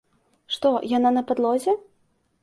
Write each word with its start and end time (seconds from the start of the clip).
Што, 0.53 0.71
яна 0.97 1.11
на 1.17 1.23
падлозе? 1.31 1.75